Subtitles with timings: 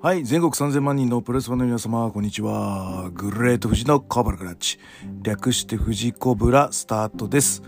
[0.00, 3.10] はい、全国3000万人のプレスファンの皆様、こんにちは。
[3.14, 4.78] グレート富士のコブラクラッチ。
[5.22, 7.64] 略して富士コブラスタートです。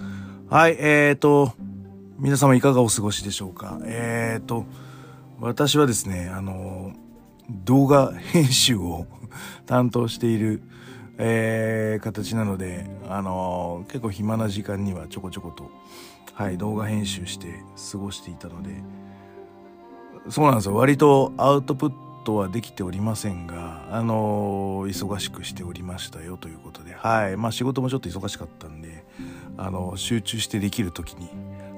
[0.48, 1.53] はい、えーと、
[2.21, 3.80] 皆様いかがお過ごしでしょうか？
[3.84, 4.64] えーと、
[5.41, 6.93] 私はですね、あの、
[7.48, 9.09] 動画編集を
[9.66, 10.62] 担当している、
[11.19, 15.69] えー、形なので、あの、結構暇な時間にはちょこちょこと、
[16.34, 18.84] はい、動画編集して過ごしていたので、
[20.28, 20.77] そうなんですよ。
[20.77, 27.37] 割とアウトプットはできておりませんが、あの忙しくしておりましたよということで、はい。
[27.37, 29.05] まあ仕事もちょっと忙しかったんで、
[29.57, 31.29] あの集中してできる時に、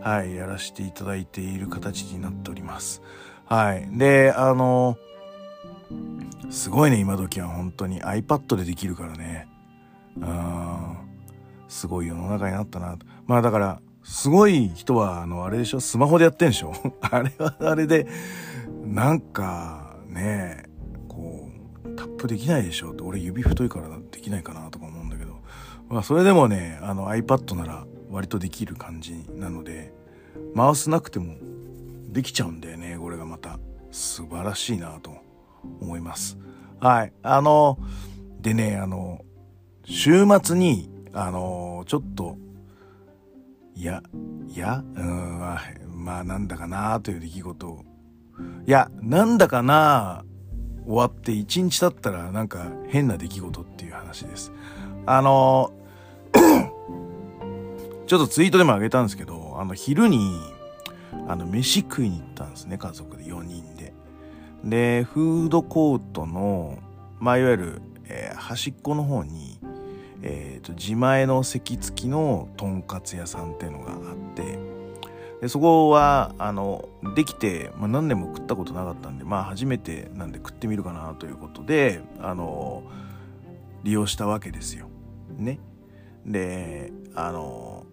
[0.01, 3.03] はい、やらせていただいている形になっております。
[3.47, 3.89] はい。
[3.93, 4.97] で、あの
[6.51, 9.49] すごいね、今時は本当に iPad でできるからね。
[10.21, 10.97] うん。
[11.69, 12.97] すごい世の中になったな。
[13.27, 15.81] まあだから、すごい人は、あの、あれでしょ？
[15.81, 16.73] スマホでやってんでしょ？
[17.01, 18.07] あれはあれで、
[18.85, 19.82] なんか、
[20.13, 20.65] ね
[21.09, 21.51] こ
[21.85, 25.39] う、タップできないでしょって、俺指太いからできないかなとか思うんだけど、
[25.89, 29.93] まあそれでもね、あの iPad なら割とできる感じなので、
[30.55, 31.37] マウスなくても
[32.11, 33.59] できちゃうんだよね、これがまた。
[33.93, 35.19] 素晴らしいなと
[35.81, 36.39] 思います。
[36.81, 37.13] はい。
[37.23, 37.79] あの、
[38.41, 39.21] でね、あの、
[39.85, 42.39] 週末に、あの、ちょっと、
[43.77, 44.03] いや、
[44.49, 47.85] いや、うん、まあ、まあ、なんだかなという出来事を。
[48.67, 50.25] いや、なんだかな
[50.87, 54.53] 終わって一日経ったらなんか変な出来事っていう話です。
[55.07, 55.73] あの、
[58.07, 60.39] ちょっとツイートでもあげたんですけど、あの、昼に、
[61.29, 63.93] あの、飯食いに行ったんですね、家族で4人で。
[64.65, 66.79] で、フードコートの、
[67.19, 69.59] まあ、いわゆる、えー端っこの方に、
[70.23, 73.99] えーと自前の席付きのとんかつ屋さんっていうのがあっ
[74.35, 74.59] て
[75.43, 82.85] でそこはあのできて、まあ、何年も食ったことなかったんでまあ初めてなんで食ってみるかなということであの
[83.83, 84.87] 利用したわけですよ。
[85.37, 85.59] ね。
[86.25, 87.87] であの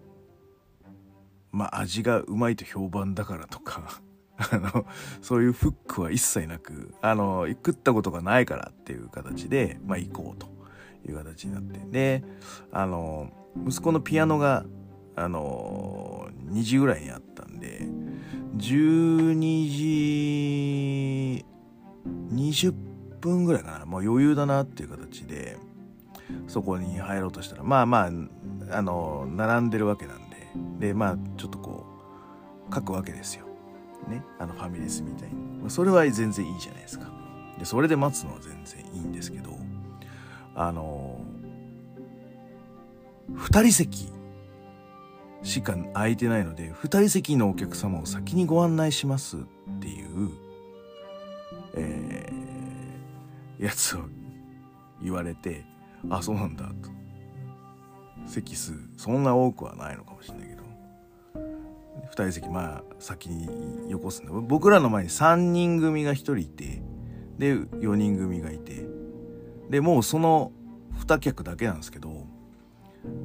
[1.51, 3.99] まあ味がうまいと評判だからとか
[4.37, 4.85] あの
[5.23, 10.59] そういうフックは一切なくあの食ったことがないからっていう形で、まあ、行こうと。
[11.07, 12.23] いう形になってで
[12.71, 13.31] あの
[13.65, 14.65] 息子のピアノが
[15.15, 17.28] あの2時ぐらいにあった
[17.59, 17.87] で
[18.57, 21.45] 12時
[22.33, 22.73] 20
[23.19, 23.85] 分ぐらいかな。
[23.85, 25.57] もう余裕だなっていう形で
[26.47, 28.11] そこに入ろうとしたらまあまあ
[28.71, 30.29] あの並んでるわけなん
[30.79, 31.85] ででまあちょっとこ
[32.69, 33.45] う書くわけですよ。
[34.07, 35.69] ねあのファミレスみたいに。
[35.69, 37.11] それは全然いいじゃないですか。
[37.57, 39.51] でそれで待つのは全然いいんですけど
[40.55, 41.19] あの
[43.33, 44.11] 2人席
[45.43, 49.39] しか空いてないので2人席のお客様を先にご案内しますっ
[49.79, 50.29] ていう、
[51.75, 52.49] えー
[53.59, 53.99] やつを
[55.01, 55.65] 言われて
[56.09, 56.89] あそうなんだと。
[58.25, 60.63] 席数そんな多くはないのかもしれないけど。
[62.07, 64.31] 2人席まあ先によこすんだ。
[64.31, 66.81] 僕らの前に3人組が1人いて
[67.37, 68.85] で4人組がいて
[69.69, 70.51] でもうその
[71.05, 72.25] 2客だけなんですけど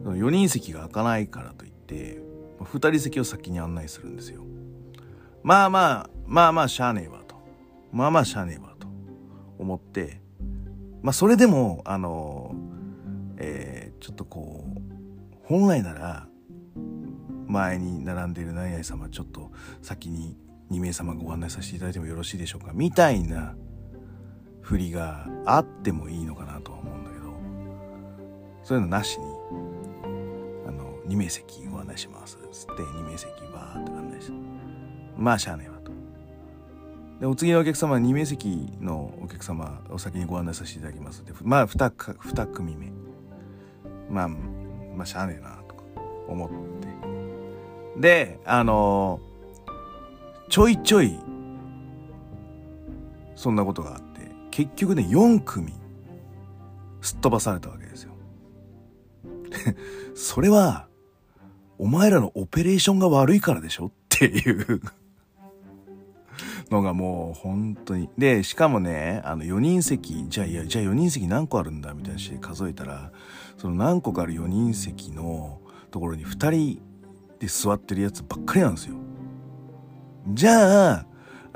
[0.05, 4.43] 4人席が開かないからといって2人席を先に案内するんですよ。
[5.43, 7.37] まあまあまあまあしゃあねえわと。
[7.93, 8.89] まあまあしゃあねえわと。
[9.59, 10.21] 思って
[11.03, 12.55] まあそれでもあの
[13.37, 14.81] えーちょっとこう
[15.45, 16.27] 本来なら
[17.47, 19.51] 前に並んでいる何々様ちょっと
[19.81, 20.37] 先に
[20.71, 23.55] 2名様ご案内させていただいてもよろしいでしょうかみたいな
[24.61, 27.25] 振りがあってもいいのかなとは思うんだけど
[28.63, 29.25] そういうのなしに
[30.67, 31.64] あの2名席
[31.95, 32.39] 内します。
[32.53, 34.33] つって2名席バーって案内して。
[35.17, 35.93] まあしゃあねえわと。
[37.21, 41.25] でお次のお客様は2名席のお客様を先にご案内させていただきます。
[41.25, 42.93] でまあ 2, 2組目。
[44.11, 45.83] まあまあしゃあねえなとか
[46.29, 46.51] 思っ
[47.97, 48.01] て。
[48.01, 49.21] であの
[50.51, 51.17] ちょいちょい
[53.37, 55.73] そんなことがあって結局ね4組
[57.01, 58.13] すっ飛ばされたわけですよ。
[60.15, 60.89] それは
[61.79, 63.87] お前らのオペレーションが悪いからでしょ？
[63.87, 64.81] っていう。
[66.71, 68.09] のがもう本当に。
[68.17, 71.93] でしかもねあの4人席じゃあいやじゃあ4人席何個あるんだ？
[71.95, 73.13] みたいなして数えたら
[73.59, 75.61] その何個かある4人席の
[75.91, 76.81] ところに2人
[77.39, 78.97] で座ってるやつばっかりなんですよ。
[80.33, 81.07] じゃあ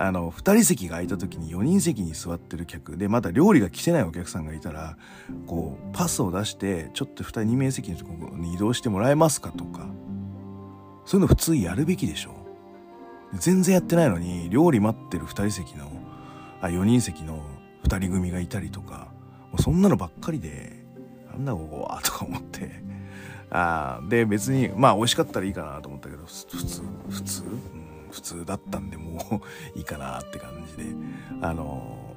[0.01, 2.97] あの2人席が空いた時に4人席に座ってる客。
[2.97, 4.97] でまだ料理が来てないお客さんがいたら
[5.47, 9.87] こうパスを出してちょっと2人2名席のところに移動してもらえますかとか。
[11.05, 12.35] そういうの普通やるべきでしょ
[13.33, 15.91] 全然やってないのに料理待ってる2人席の
[16.61, 17.43] あ4人席の
[17.85, 19.09] 2人組がいたりとか
[19.51, 20.85] もうそんなのばっかりで
[21.31, 22.87] なんだここはとか思って。
[23.51, 29.43] あで別にまあ美味しかったらいいかなと思ったけど普通普通、うん、普通だったんでも
[29.75, 30.91] ういいかなって感じで
[31.41, 32.15] あの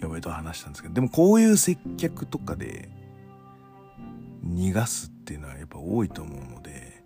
[0.00, 2.88] 嫁と話したんですけどでもこういう接客とかで
[4.44, 7.02] 逃がすっていうのはやっぱ多いと思うので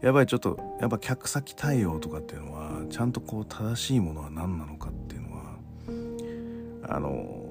[0.00, 7.44] やっぱりちょっとやっぱ客先対応とかっていうのはちゃんとこう正しいものは何なのかっていうのはあの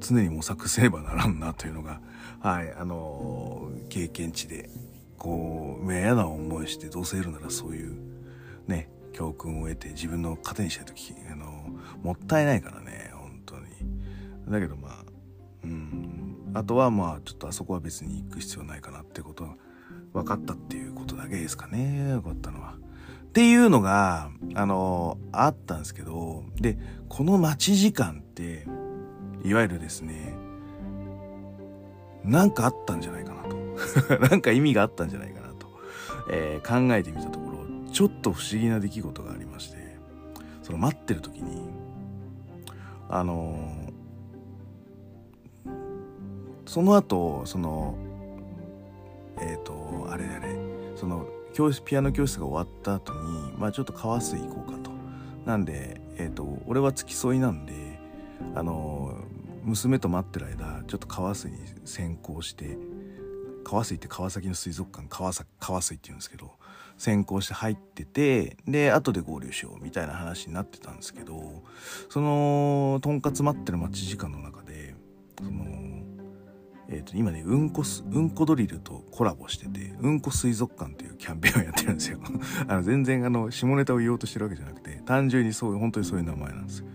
[0.00, 2.00] 常に模索せねばならんなというのが
[2.40, 4.68] はいあの経験値で
[5.16, 7.96] こう嫌な思いしてどうせ得るならそういう
[8.66, 11.46] ね教訓を得て自分の糧にした時あの
[12.02, 13.64] もったいないからね本当に。
[14.48, 15.04] だけどまあ
[15.62, 16.52] うん。
[16.52, 19.56] あとはまあちょっとあそこは別に行く必要ないかなってことは
[20.12, 22.74] 分かったっていうことだけですかね分かったのは。
[22.74, 26.78] っていうのがあのあったんですけどで
[27.08, 28.66] この待ち時間って
[29.44, 30.36] いわゆるですね
[32.22, 33.54] なんかあったんじゃないかなと。
[34.30, 35.66] なんか意味があったんじゃないかなと、
[36.30, 37.43] えー、考えてみたと
[37.94, 39.76] ちょっと不思議な出来事がありまして
[40.64, 41.68] その待ってる時に
[43.08, 45.70] あのー、
[46.66, 47.96] その後その
[49.40, 50.56] えっ、ー、とあれあれ
[50.96, 54.90] その教室ピアノ教室が終わった後にまあちょっと川水行こうかと。
[55.46, 58.00] なんでえっ、ー、と俺は付き添いなんで
[58.56, 59.14] あの
[59.62, 62.76] 娘と待ってる間ちょっと川水に先行して
[63.64, 66.52] 川水って川崎の水族館川川水って言うんですけど
[66.96, 71.62] 先行して入っててで後で合流しようみたいな話になってたんですけど
[72.08, 74.94] そのとんかつ待ってる待ち時間の中で
[75.38, 75.74] その
[76.86, 82.18] えー、と今ねうんこすうんこドリルとコラボしててうんこ水族館っていうキャンペーンをやってるんですよ。
[82.68, 86.86] あの全然あの下ネタを言おうとしてるわけじゃなくて単純にそういう本当にそういう名前なんですよ。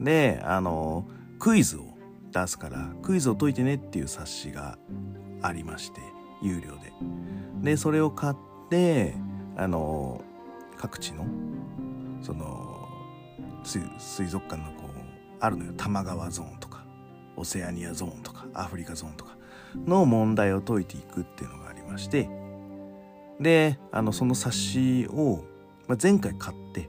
[0.00, 1.08] であの
[1.38, 1.94] クイズを
[2.30, 4.78] 出すからクイズを解いてねっていう冊子が
[5.46, 6.00] ありまして
[6.42, 6.92] 有料で
[7.62, 8.36] でそれを買っ
[8.70, 9.14] て
[9.56, 10.22] あの
[10.78, 11.26] 各地の
[12.22, 12.88] その
[13.64, 14.90] 水族館のこう
[15.40, 16.84] あるのよ多摩川ゾーンとか
[17.36, 19.36] オセアニアゾーンとかアフリカゾーンとか
[19.86, 22.28] の問題を解いていくっていうのがありまして
[23.40, 25.44] であのその冊子を、
[25.88, 26.88] まあ、前回買って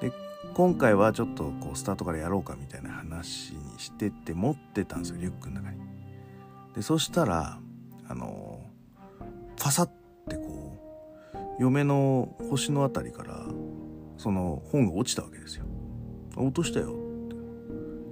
[0.00, 0.12] で
[0.54, 5.80] 今回はちょっとこうスタートからやろうかみたいな話にしてって持ってたんですよリュックの中に。
[6.74, 7.58] でそしたら
[8.10, 8.60] あの
[9.56, 9.90] パサっ
[10.28, 10.76] てこ
[11.58, 13.46] う嫁の腰の辺りから
[14.18, 15.64] その本が落ちたわけですよ。
[16.36, 17.36] 落としたよって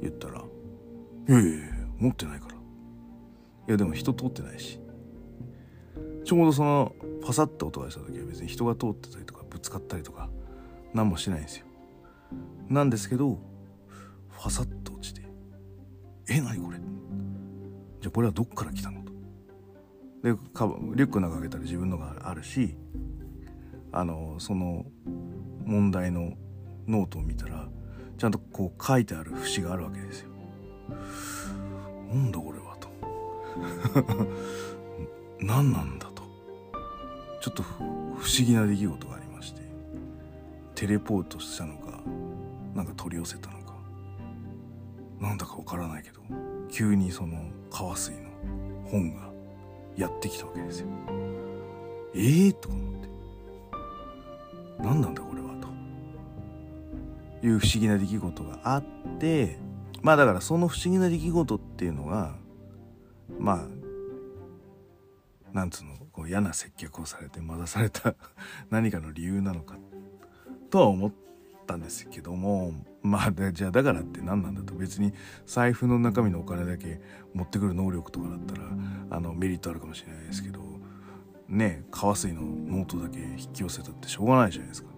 [0.02, 0.44] 言ったら
[1.28, 1.64] 「いやいやいや
[1.98, 2.54] 持ってないから」
[3.66, 4.78] いやでも人通ってないし
[6.24, 6.94] ちょうどその
[7.24, 10.30] パサッて音がした時は別に人が通ってたりとかぶつかったりとか
[10.94, 11.66] 何もしないんですよ。
[12.68, 13.38] なんですけど
[14.30, 15.22] ファサッと落ちて
[16.30, 16.78] 「え何これ?」
[18.00, 19.07] じゃあこれはどっから来たの？
[20.32, 20.38] で
[20.96, 22.74] リュックの中開けたら自分のがあるし
[23.92, 24.84] あのその
[25.64, 26.34] 問題の
[26.86, 27.68] ノートを見たら
[28.18, 30.30] ちゃんとこう書いてある節があるわけですよ。
[32.12, 32.88] なんだこれはと。
[35.44, 36.22] 何なんだと。
[37.40, 39.62] ちょっと不思議な出来事がありまして
[40.74, 42.02] テレポートしたのか
[42.74, 43.74] なんか取り寄せたのか
[45.20, 46.20] なんだかわからないけど
[46.70, 47.38] 急にその
[47.70, 48.28] 川水の
[48.90, 49.27] 本が
[49.98, 50.86] やってきたわけですよ。
[52.14, 53.08] ええー、と思って
[54.78, 58.84] 何なんだこれはという不思議な出来事があっ
[59.18, 59.58] て
[60.00, 62.36] まあだからその不思議な出来事っていうのが
[63.38, 63.68] まあ
[65.52, 68.14] なんつうのこう嫌な接客をされて待たされた
[68.70, 69.76] 何かの理由なのか
[70.70, 71.12] とは思っ
[71.66, 72.72] たんですけども
[73.08, 75.12] まあじゃあだからって何なんだと別に
[75.46, 77.00] 財布の中身のお金だけ
[77.34, 78.68] 持ってくる能力とかだったら
[79.10, 80.60] あのメリットあるかもしれないですけど
[81.48, 84.88] ね川水のノートだけ引き寄せたってしょうがないじゃないですか。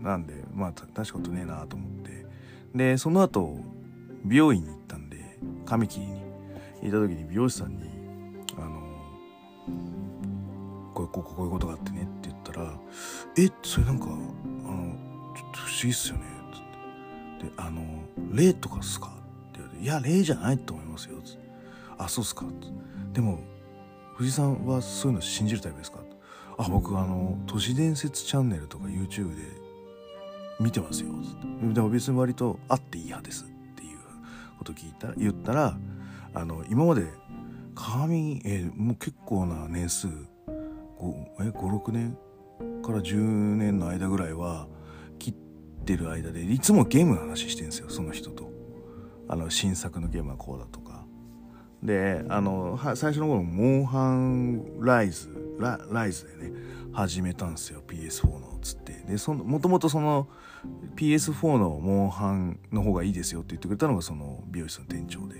[0.00, 2.26] なんでまあ確かことねえなと思って
[2.74, 3.58] でその後
[4.24, 6.20] 美容院に行ったんで髪切りに
[6.82, 7.90] 行った時に美容師さんに
[8.56, 8.80] 「あの
[10.94, 12.80] こうここういうことがあってね」って言ったら
[13.36, 14.96] 「えそれなんかあの
[15.36, 16.24] ちょっと不思議っすよね」
[17.40, 17.82] 「であの
[18.32, 19.08] 霊とかっすか?」
[19.50, 21.18] って言われて「いや霊じゃないと思いますよ」
[21.98, 22.44] 「あそうっすか」
[23.12, 23.40] でも
[24.14, 25.98] 藤井さんはそういうの信じるタイプですか?」
[26.58, 29.42] あ僕あの都市伝説チャンネルとか YouTube で
[30.60, 31.10] 見てますよ」
[31.72, 33.98] でも別に割とあっていい派ですっていう
[34.58, 35.78] こと聞いたら言ったら
[36.34, 37.06] あの今まで
[37.74, 40.08] 鏡、えー、もう結構な年数
[40.98, 42.16] 56年
[42.82, 43.16] から10
[43.56, 44.68] 年の間ぐらいは
[45.94, 48.50] ってる間でいつもゲームの話してるんですよその人と。
[49.28, 51.04] あの新作のゲームはこうだとか。
[51.82, 56.52] であの最初の頃モンハンライズラライズでね。
[56.92, 58.92] 始めたんですよ PS4 のつって。
[59.06, 60.28] でそのもともとその
[60.96, 65.36] PS4 のモンハンの方がいいですよって言ってくれたのがその美容室の店長で。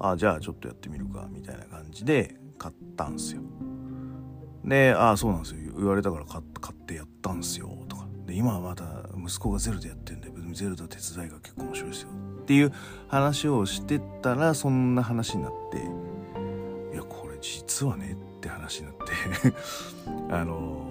[0.00, 3.42] あじゃあちょっとやってみるかみたいな感じで買ったんすよ。
[4.64, 5.72] でああそうなんですよ。
[5.76, 8.06] 言われたから買ってやったんすよとか。
[8.26, 8.84] で今はまた
[9.24, 12.08] 息子がゼルダやってるんでゼルダ手伝いが結構面白いですよ
[12.42, 12.72] っていう
[13.08, 15.78] 話をしてたらそんな話になって
[16.94, 19.52] いやこれ実はねって話になって
[20.30, 20.90] あの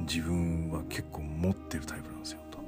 [0.00, 2.58] 自分は結構持ってるタイプなんですよと。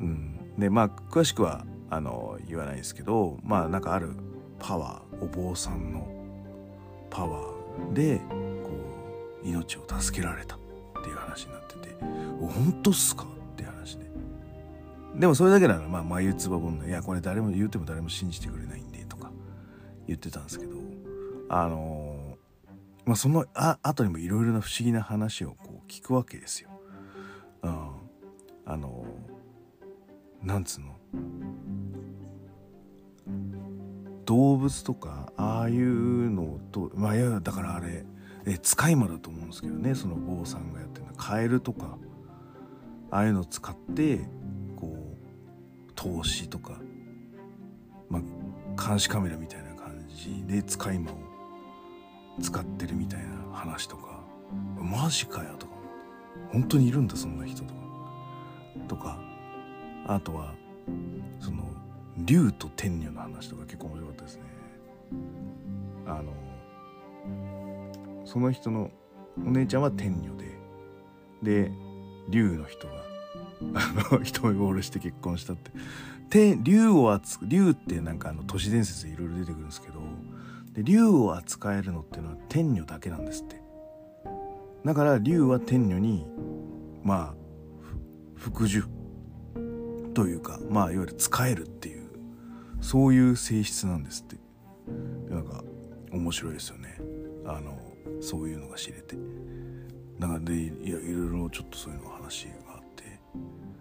[0.00, 4.14] うん、でまあ詳しくはあの言わないですけどまあなんかある
[4.58, 6.06] パワーお坊さんの
[7.08, 8.18] パワーで
[8.62, 8.70] こ
[9.42, 10.58] う命を助けられたっ
[11.02, 11.96] ていう話になってて
[12.38, 13.26] 「本当っすか?」
[15.16, 19.30] でもそれだけならまあ眉唾本の「いやこれ誰も言うても誰も信じてくれないんで」とか
[20.06, 20.76] 言ってたんですけど
[21.48, 22.38] あの
[23.04, 26.70] まあそのあ後にもいろいろな不思議な話をこう聞くわけですよ。
[27.62, 27.88] うん、
[28.64, 29.04] あの
[30.42, 30.96] なんつうの？
[34.24, 38.06] 動物とかああいうのとまあいやだからあれ
[38.46, 41.14] え使い魔だと思うんですけどねその坊さんがやってるの。
[41.14, 41.98] カエルとか
[43.10, 44.20] ああいうのを使って
[46.00, 46.80] 投資とか
[48.08, 51.14] まあ監視カメラみたいな感じで使い魔を
[52.40, 54.22] 使ってるみたいな話とか
[54.78, 55.72] マジかよとか
[56.54, 57.80] 本当にいるんだそんな人とか
[58.88, 59.18] とか
[60.06, 60.54] あとは
[61.38, 61.64] その
[62.16, 64.42] 竜と天女の話とか結構面白かったですね。
[66.06, 66.32] あの
[68.24, 68.90] その人の
[69.46, 70.34] お姉ちゃんは天女
[71.42, 71.70] でで
[72.30, 73.09] 竜の人が
[73.74, 75.70] あ の一目惚れして結婚したって。
[76.62, 80.00] 竜を扱竜ってなんかあの都市伝説でいろいろ出てくるんですけど
[80.74, 83.60] で竜を扱えるのっていうのは天女だけなんですって。
[84.84, 86.26] だから竜は天女に
[87.02, 87.34] まあ
[88.36, 88.84] 服従。
[90.14, 92.08] というかまあいわゆる使えるっていう
[92.80, 94.36] そういう性質なんですって。
[95.32, 95.62] なんか
[96.10, 96.98] 面白いですよね。
[97.44, 97.78] あの
[98.20, 99.16] そういうのが知れて。
[100.18, 102.48] だからでいやいろいろちょっとそういうの話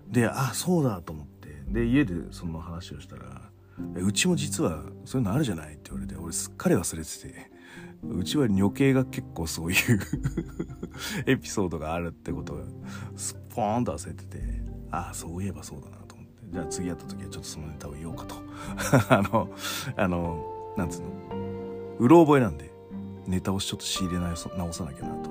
[0.10, 1.50] であそうだと思って。
[1.68, 3.52] で家でその話をしたら
[3.96, 7.60] 「うちも実はそういうのあるじゃない」って言われて俺すっかり忘れてて。
[8.02, 10.00] うちは女系が結構そういう
[11.28, 12.64] エピソードがあるってことが
[13.18, 14.40] スポーンと忘れてて。
[14.92, 16.34] ああそういえばそうだなと思って。
[16.52, 18.36] じゃあ次会った時はちょっとそのネタを言おうかと。
[19.14, 19.50] あの
[19.98, 21.10] あのなんつうの？
[22.00, 22.72] うろ覚えなんで
[23.28, 24.50] ネタをちょっと仕入れ直さ
[24.86, 25.30] なきゃなと。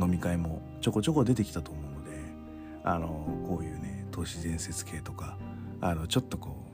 [0.00, 2.10] 飲み会もちょこちょこ出てきたと思うので
[2.84, 3.08] あの
[3.48, 5.38] こういうね都市伝説系とか
[5.80, 6.66] あのちょっとこ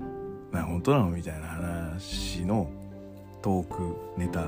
[0.00, 2.68] うな本当なのみたいな話の
[3.40, 4.46] トークネタ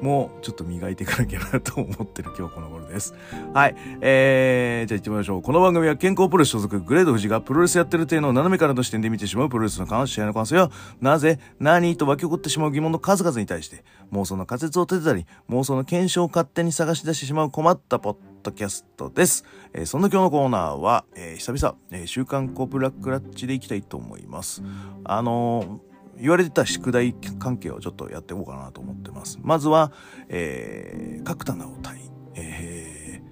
[0.00, 3.14] もちょっと磨いていかなきゃなと思ってる今日この頃です。
[3.52, 3.74] はい。
[4.00, 5.42] えー、じゃあ行ってみましょう。
[5.42, 19.44] この番組は健康プロレス所属グレード富士がプロレスやってる体の斜めからの視点で見てしまうプロレスの関試合の感想や、なぜ、何と湧き起こってしまう疑問の数々に対して、妄想の仮説を立てたり、妄想の検証を勝手に探し出してしまう困ったポッドキャストです。
[19.72, 24.62] えー、そんな今日のコーナーは、えー、久々、えー、週刊コブラックラッチでいきたいと思います。
[25.04, 29.38] あのー言われてた宿題関係をちょっとやっていこうかなと思ってます。
[29.40, 29.90] まずは、
[30.28, 33.22] えー、角田直対、え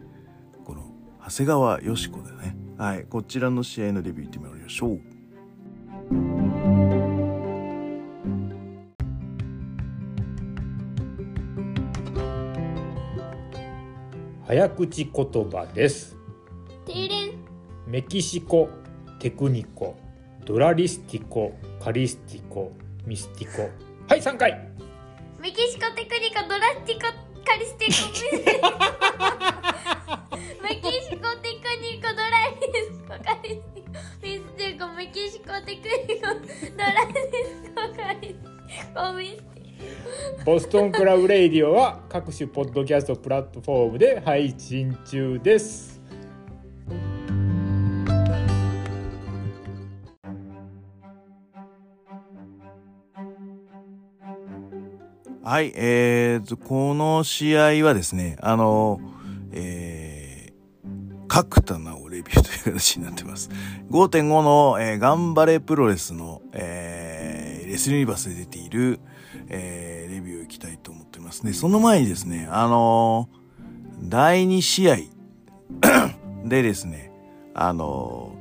[0.60, 5.00] ー、この長谷川よし子でね、はい、こちらの試合のレビューいってみましょう。
[14.48, 16.16] 早口言葉です。
[17.86, 18.70] メキシコ
[19.18, 19.94] テクニコ
[20.46, 22.72] ドラリスティコカリスティコ
[23.04, 23.68] ミスティコ。
[24.08, 24.70] はい3回。
[25.38, 27.02] メキシコテクニコドラスティコ
[27.44, 28.08] カリスティコ。
[28.08, 28.60] ミスティ
[30.48, 33.92] コメキシコテクニコ ドラリスコカリスティコ。
[34.22, 36.32] ミスティコメキシコテクニコド
[36.78, 38.34] ラリスコカリス
[38.94, 39.57] コミスティコ
[40.44, 46.00] ボストンクラブレイディオは各種ポッドキャストプラットフォームで配信中です。
[55.48, 59.00] はい、えーと、この試合はですね、あの、
[59.50, 63.48] えー、角田直レビューという形になってます。
[63.90, 69.00] 5.5の、えー、頑張れプロレスの、えー、レスリーバスで出ている、
[69.50, 71.52] えー、レビューいきたいと思ってますね。
[71.52, 74.96] その前にですね、あのー、第2試合
[76.44, 77.12] でですね、
[77.54, 78.36] あの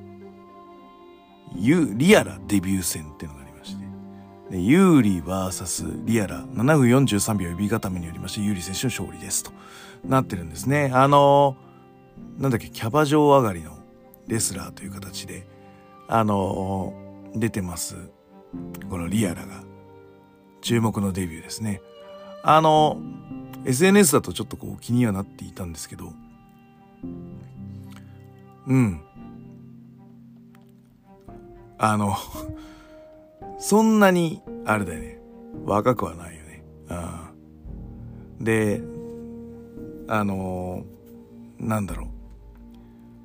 [1.56, 3.86] ー、ユ、リアラデビュー戦っていうのがありまして、
[4.52, 9.52] で有利 VS リアラ7分43秒指固めによりまして有利選手の勝利ですと
[10.06, 10.92] なってるんですね。
[10.94, 13.78] あのー、なんだっけ、キャバ嬢上がりの
[14.28, 15.48] レスラーという形で、
[16.08, 17.96] あのー、出てます。
[18.90, 19.64] このリアラが
[20.62, 21.82] 注目のデビューですね。
[22.44, 22.98] あの、
[23.66, 26.14] SNS だとちょっとこう気にはなっていたんですけど、
[28.68, 29.02] うん。
[31.78, 32.16] あの
[33.60, 35.20] そんなに、あれだよね。
[35.66, 36.64] 若くはないよね。
[38.40, 38.44] うん。
[38.44, 38.82] で、
[40.08, 42.08] あのー、なんだろう。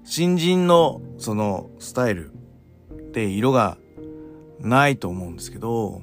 [0.05, 2.33] 新人の、その、スタイル
[3.13, 3.77] で色が
[4.61, 6.03] ないと思うんですけど、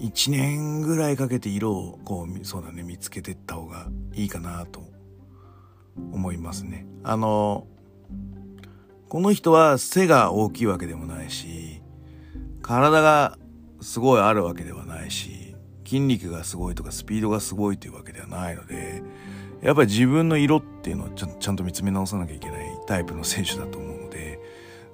[0.00, 4.82] 一年ぐらいかけて色を、こう、そうだね、見つけてった方がいいかなと
[6.12, 6.86] 思いますね。
[7.02, 7.66] あの、
[9.08, 11.82] この人は背が大きいわけでもないし、
[12.62, 13.38] 体が
[13.80, 19.02] すごいあるわけではないし、筋肉がすごいとかスピードがすごいというわけではないので、
[19.62, 24.38] やっぱり自分の色っていうのはちゃちゃんと見つめ直さなきゃいけないタイプの選手だと思うので、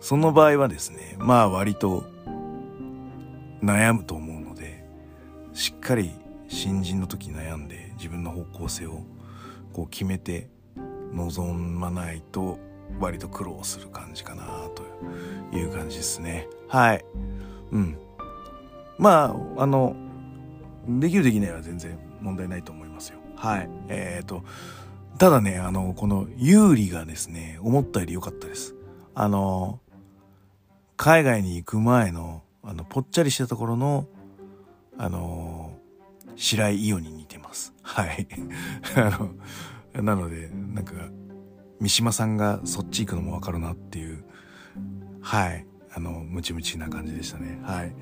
[0.01, 2.05] その場合はですね、まあ割と
[3.63, 4.34] 悩むと思う、
[5.55, 6.11] しっかり
[6.49, 9.03] 新人の時悩んで自分の方向性を
[9.73, 10.51] こう決めて
[11.13, 12.59] 臨まないと
[13.01, 16.49] 割と苦労する感じかなという感じですね。
[16.69, 17.05] はい。
[17.71, 17.99] うん。
[18.99, 19.97] まあ、あの、
[20.89, 23.19] できるできないは全然問題ないと思いますよ。
[23.37, 23.71] はい。
[23.89, 24.45] えっ、ー、と、
[25.19, 28.75] ただね、あの、この有利がですね、思ったより良かったです。
[29.15, 29.81] あの、
[30.97, 34.07] 海外に行く前の、あの、ぽっちゃりしたところの、
[34.99, 35.79] あの、
[36.37, 37.73] 白井伊代に似てます。
[37.83, 38.27] はい。
[38.97, 39.11] あ
[39.99, 40.95] の、なので、なんか、
[41.81, 44.25] 三島さんがそっち行くのもわかるなっていう、
[45.21, 45.67] はい。
[45.93, 47.61] あの、ムチムチな感じでしたね。
[47.63, 47.95] はい。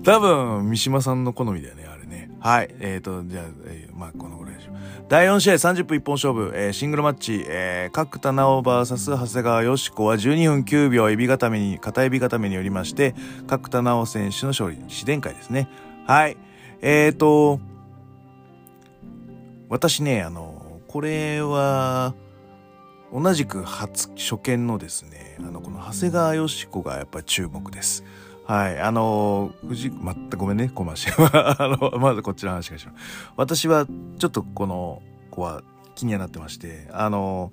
[0.04, 1.91] 多分、三島さんの好みだよ、ね。
[2.42, 2.74] はい。
[2.80, 4.74] えっ、ー、と、じゃあ、えー、まあ、このぐらいでしょう。
[5.08, 13.14] 第4試合30分一本勝負、えー、シングルマッチ、えー、角田直 VS 長谷川よし子は12分9秒指固めに、片指固めによりまして、
[13.46, 15.68] 角田直選手の勝利、自伝会ですね。
[16.04, 16.36] はい。
[16.80, 17.60] えっ、ー、と、
[19.68, 22.14] 私ね、あの、これは、
[23.12, 28.04] 同じく初初見のですねあのこの長谷川よし子がやっぱり注目です。
[28.44, 28.80] はい。
[28.80, 31.30] あの、藤、またごめんね、コマーシャル
[31.62, 33.32] あの、まずこっちの話がします。
[33.36, 33.86] 私は、
[34.18, 35.62] ちょっとこの子は
[35.94, 37.52] 気にはなってまして、あの、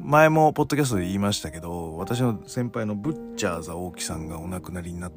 [0.00, 5.12] 前もポッドキャストで言いましたけど、私の先輩のブッチャーザ大木さんがお亡くなりになっ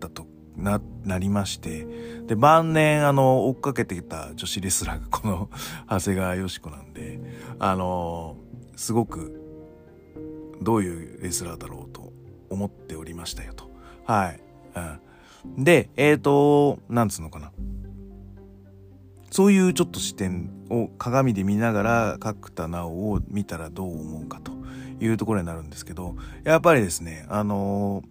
[0.00, 1.86] たと、な、なりまして、
[2.26, 5.48] で、晩年、あの、追っかけてきた女子レスラーがこの
[5.88, 7.20] 長谷川よし子なんで、
[7.58, 8.36] あの、
[8.76, 9.40] すごく
[10.60, 12.12] どういうレスラーだろうと
[12.50, 13.69] 思っておりましたよと。
[14.10, 14.40] はい。
[15.54, 17.52] うん、で、えっ、ー、と、なんつうのかな。
[19.30, 24.50] そういうちょっと視点を鏡で見ながら角田直を見たらどう思うかと
[25.00, 28.02] いうところになるんですけど、やっぱりですね、あの、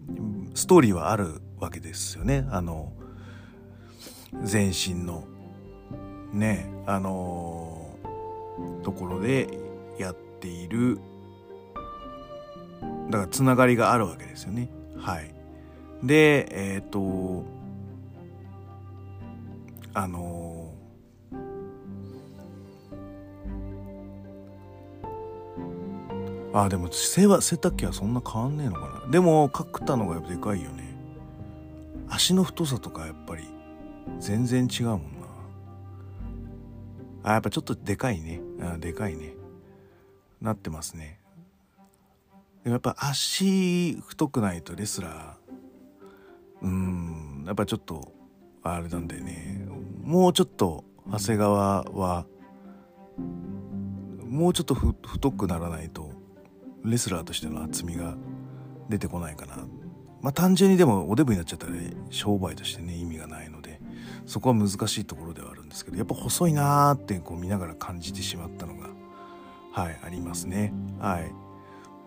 [0.56, 2.48] ストーリーはあるわけですよね。
[2.50, 2.94] あの、
[4.42, 5.26] 全身の、
[6.32, 7.90] ね、あの、
[8.84, 9.50] ところで
[9.98, 11.00] やっている
[13.10, 15.39] だからつながりがあるわけですよねはい
[16.04, 17.44] でえっ、ー、と
[19.94, 29.12] あのー、あでも背は背丈はそんな変わんねえのかな。
[29.12, 30.96] でも角田のがやっぱでかいよね。
[32.08, 33.44] 足の太さとかやっぱり
[34.20, 35.10] 全然違うもんな。
[37.24, 38.42] あやっぱちょっとでかいね。
[38.62, 39.34] あでかいね。
[40.42, 41.20] なってますね。
[42.64, 45.39] でもやっぱ足太くないとレスラー
[46.62, 47.44] うん。
[47.46, 48.12] やっぱちょっと
[48.64, 49.66] あれなんだよね。
[50.04, 52.26] もうちょっと長谷川は
[54.26, 56.12] もうちょっと太くならないと
[56.84, 58.16] レスラーとしての厚みが
[58.90, 59.58] 出てこないかな。
[60.22, 61.74] まあ単純にでもおデブになっちゃったら、
[62.10, 63.80] 商売としてね意味がないので
[64.26, 68.90] そこは難しいところではあるんですけどやっぱ細いなーってこう見ながら感じてしまったのが
[69.72, 70.74] はいありますね。
[71.00, 71.32] はい。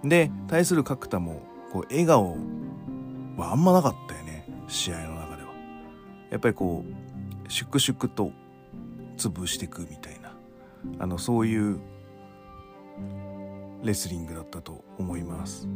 [0.09, 2.37] で対する角田もこう笑顔
[3.37, 4.22] はあんまなかったよ
[4.73, 5.49] 試合の中では
[6.31, 8.33] やっぱりこう粛々と
[9.17, 10.35] 潰していくみたいな
[10.99, 11.79] あのそういう
[13.83, 15.69] レスリングだったと思います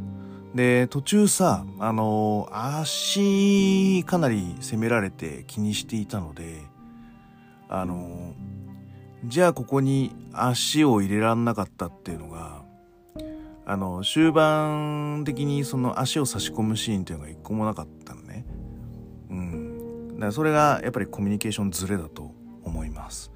[0.55, 6.61] で途中さあの足かなり攻められて気にしていたので
[7.69, 8.33] あの
[9.25, 12.67] じゃあここに足を入れらんなかったっていうのが
[13.69, 18.15] あの、終盤的にその足を差し込むシーンっていうのが一個もなかった。
[20.17, 23.31] だからそれがやっぱりコミュニケーションズレだと思います。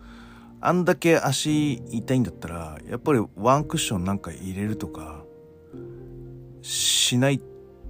[0.60, 5.24] あんだけ足痛いんだったら、やっぱりワンクッションなんか入れるとか、
[6.62, 7.42] しない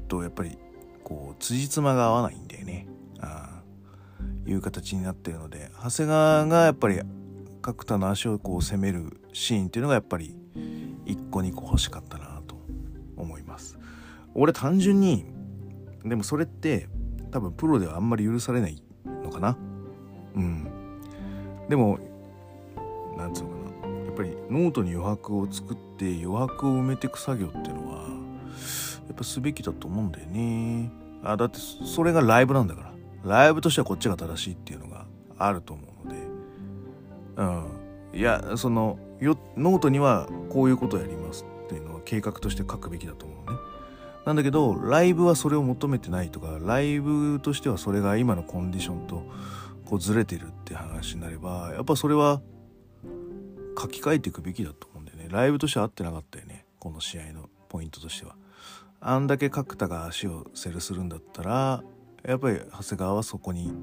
[0.07, 0.57] と、やっぱり、
[1.03, 2.87] こう、辻褄が合わないんだよね。
[3.19, 7.01] ああいう形になってるので、長谷川がやっぱり
[7.61, 10.35] 角田の足をこう攻めるシーンっていうのがやっぱり
[11.05, 12.55] 1個2個欲しかったなと
[13.15, 13.77] 思います
[14.33, 15.25] 俺単純に
[16.03, 16.89] でもそれって
[17.31, 18.81] 多分プロではあんまり許されない
[19.23, 19.57] のかな。
[20.35, 20.67] うん。
[21.69, 21.99] でも
[23.17, 23.55] なんつうのか
[23.87, 24.05] な。
[24.05, 28.03] やっぱりノートに余白を作って余白を埋めていく作業っていうのは
[29.07, 30.91] やっぱすべきだと思うんだよね。
[31.23, 32.91] あだってそれがライブなんだから。
[33.23, 35.05] ライブとしてはこっちが正しいっていうのが
[35.37, 36.27] あると思うので。
[37.37, 38.19] うん。
[38.19, 43.57] いやそのよノートにはこういうことをやりますっていうのは計画として書くべきだと思うね。
[44.25, 49.23] なんだけどライブはそれを求めてないとかライブとしてはそれが今のコンディションと
[49.85, 52.41] こうずれてるって話になればやっぱそれは
[53.79, 55.27] 書き換えていくべきだと思うんだよね。
[55.29, 56.65] ライブとしては合ってなかったよね。
[56.77, 58.35] この試合のポイントとしては。
[58.99, 61.83] あんだけ角田が足をセルするんだったら
[62.23, 63.73] やっぱり長谷川はそこに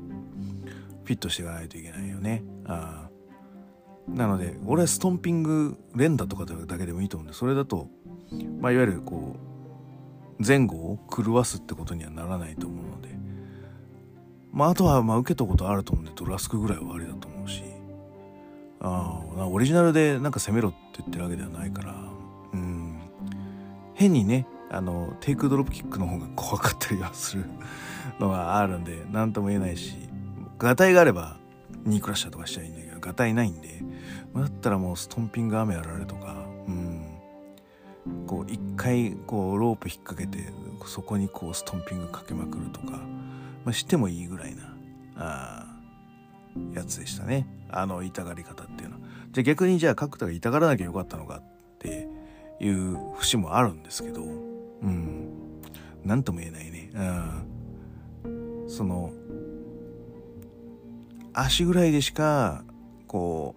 [1.04, 2.44] フィットしていかないといけないよね。
[2.66, 3.18] ああ
[4.08, 7.88] なので俺はストンピング連打とかだけでもいいと思うんでそれだと、
[8.60, 9.57] まあ、いわゆるこう
[10.44, 13.08] 前後を狂わすってことにはならないと思うので。
[14.52, 17.62] まああとはまあ受けたことあると思うんでドラスクぐらいはありだと思うし。
[18.80, 21.94] ああオリジナルでなんか攻めろって言ってるわけではないから。
[22.52, 23.00] うん。
[23.94, 27.44] 変にねあのテイクドロップキックの方が怖かったりはする
[28.20, 29.96] のがあるんで何とも言えないし。
[30.58, 31.38] ガタイがあれば
[31.84, 33.78] ニークラッシャーとかしちゃいいんだけどガタイないんで。
[34.34, 36.97] だったらもうストンピング雨やられとか、うん、
[38.26, 40.52] こう一回こうロープ引っ掛けて
[40.86, 42.92] そこにこうストンピングかけまくるとか、
[43.64, 44.74] まあ、してもいいぐらいな
[45.16, 45.66] あ
[46.74, 49.00] やつでしたねあの痛がり方っていうのは。
[49.32, 51.42] じゃ逆にじゃあ角田が痛がらなきゃよかったのかっ
[51.78, 52.08] て
[52.60, 54.26] いう節もあるんですけどう
[54.86, 55.28] ん
[56.04, 56.90] 何とも言えないね。
[58.24, 59.12] うん、その
[61.34, 62.64] 足ぐらいでしか
[63.06, 63.54] こ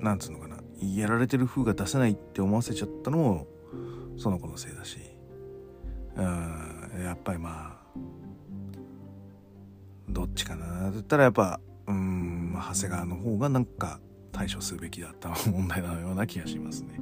[0.00, 3.46] うなんつうのかなやられてる風が出せないって思わせちゃったのも
[4.20, 4.98] その子のせいだし。
[6.16, 7.80] うんやっぱりまあ
[10.08, 14.00] どっちかなって言ったらやっぱうん長谷川の方がなんか
[14.32, 17.00] 対処するべきだった問題のような気がしますね。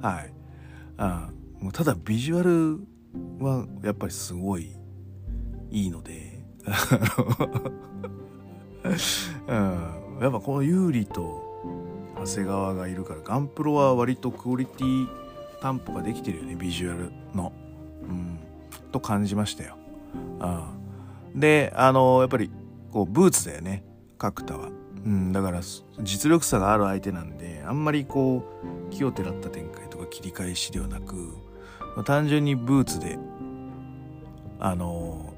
[0.00, 0.32] はい。
[0.96, 2.80] あもうただビジュアル
[3.44, 4.74] はやっぱりすごい
[5.70, 6.42] いいので。
[9.48, 11.42] うんやっぱこの有利と
[12.16, 15.23] 長谷川がいるからガンプロは割とクオリティ
[15.64, 17.50] 担保ができてるよねビジュアルの。
[18.02, 18.38] うん、
[18.92, 19.78] と感じましたよ。
[20.38, 20.74] あ
[21.34, 22.50] であのやっぱり
[22.92, 23.82] こうブーツだよね
[24.18, 24.68] 角田は。
[24.68, 25.62] うん、だから
[26.02, 28.44] 実力差がある相手なんであんまりこ
[28.90, 31.34] う気をてらった展開とか切り返しではなく、
[32.04, 33.18] 単純にブーツで
[34.60, 35.32] あの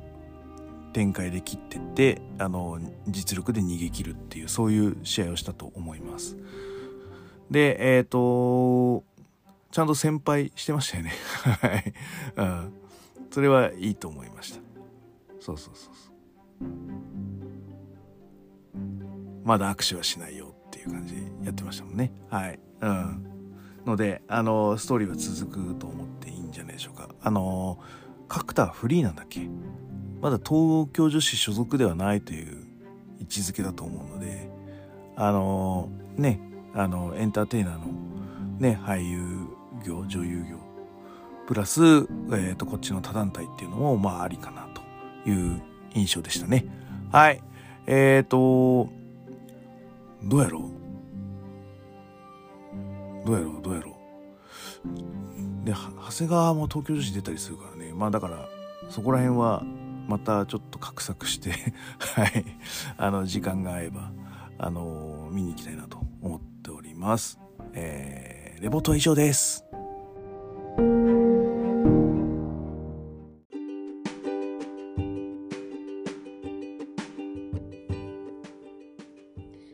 [0.92, 6.36] 展開で切ってってあの実力で逃げ切るっていうそういう試合をしたと思います。
[7.48, 9.04] でえっ、ー、と
[9.70, 11.12] ちゃんと先輩してましたよね。
[11.60, 11.92] はい、
[12.36, 12.72] うん。
[13.30, 14.60] それはいいと思いました。
[15.40, 16.10] そうそうそうそ
[16.64, 16.68] う。
[19.44, 22.12] まだ握手はしないよっていう感じでやってましたもんね。
[22.28, 22.58] はい。
[22.80, 23.26] うん。
[23.84, 27.08] ので、あの、ストーリーは続くと思っていいんじゃないでしょうか。
[27.20, 27.78] あの、
[28.28, 29.48] 角田はフリーなんだっけ？
[30.20, 32.66] まだ東京女子所属ではないという
[33.20, 34.50] 位置づけだと思うので
[35.14, 36.40] あのね
[36.74, 37.86] あのエンターテイナーの
[38.58, 39.46] ね俳優
[39.86, 40.56] 業女優業。
[41.46, 44.82] プラス、えーと、こっちの他団体っていうのもまあありかなと
[45.30, 45.62] いう
[45.94, 46.66] 印象でしたね。
[47.12, 47.40] はい。
[47.86, 48.88] えっ、ー、と
[50.24, 50.62] どうやろう？
[53.26, 53.62] どうやろう？
[53.62, 53.94] どうやろう？
[55.64, 55.78] で長
[56.18, 57.92] 谷川も東京女子出たりするからね。
[57.94, 58.48] まあだから
[58.90, 59.62] そこら辺は
[60.08, 61.52] またちょっと画策して
[62.16, 62.44] はい。
[62.96, 64.10] あの時間が合えば
[64.58, 67.38] あの見に行きたいなと思っております。
[67.72, 69.64] えー、レポートは以上です。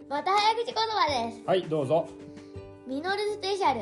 [0.08, 1.42] また早口言葉です。
[1.46, 2.08] はいどうぞ。
[2.86, 3.80] ミノルスペシャル。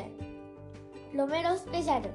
[1.17, 2.09] ロメロスペシャル。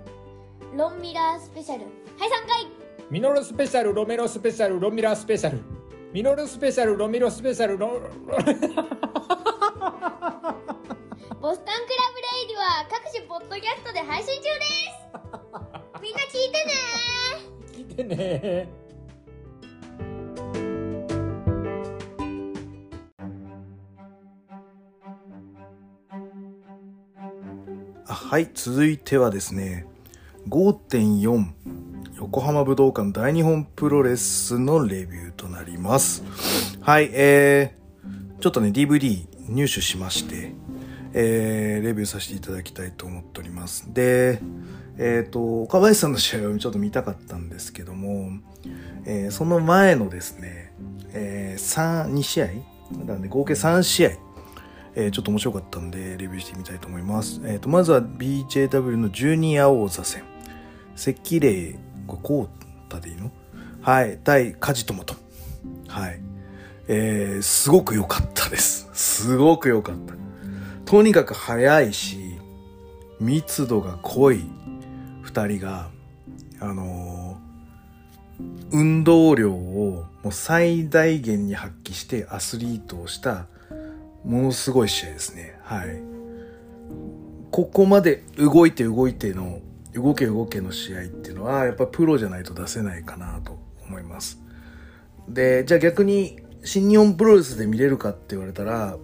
[0.77, 1.83] ロンミラースペシャル。
[1.83, 2.67] はい3回。
[3.11, 5.61] ミノルスペシャル、ロメロスペシャル、ロミラスペシャル。
[6.13, 8.01] ミノルスペシャル、ロミロスペシャル、ロ。
[11.47, 14.65] ボスタンクラブレイディは各種ポッドキャストで配信中で
[17.85, 17.95] す。
[17.95, 18.69] てね。
[28.09, 29.87] はい続いてはですね
[30.49, 31.53] 5.4
[32.17, 36.25] 横浜武道館大日本プロレスのレビューとなります。
[36.81, 40.53] はいえー、ちょっとね DVD 入手しまして
[41.19, 44.39] えー、レビューさせていただきたいと思っておりますで
[44.99, 48.33] えっ、ー、と岡林さんの試合をちょっと見たかったんですけども、
[49.07, 50.75] えー、その前のですね、
[51.15, 52.49] えー、3 2試合
[53.07, 54.11] なんで合計3試合
[54.99, 57.43] えー、ちょっと面白かったんで、レビューしてみたいと思います。
[57.45, 60.23] えっ、ー、と、まずは BJW のジュニア王座戦。
[60.97, 63.31] 赤霊、これ、こうたでいいの？
[63.83, 64.19] はい。
[64.25, 65.15] 対カジトマト。
[65.87, 66.21] はい。
[66.89, 68.89] えー、すごく良かったです。
[68.95, 70.26] すごく良かった。
[70.87, 72.39] とにかく速いし、
[73.19, 74.45] 密度が濃い
[75.23, 75.91] 二人が、
[76.61, 83.47] あのー、運動量をもう最大限に発揮してアスリートをした
[84.25, 85.59] ものすごい試合ですね。
[85.65, 86.01] はい。
[87.51, 89.61] ここまで動いて動いての、
[89.93, 94.41] 動け動けの試合っていうのは、やっぱプロじゃないと出せないかなと思います。
[95.29, 98.97] で、じゃあ逆に、新日本プロレスで見れるかって言われたら、